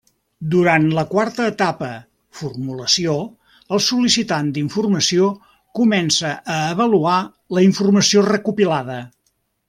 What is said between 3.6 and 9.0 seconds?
el sol·licitant d'informació comença a avaluar la informació recopilada.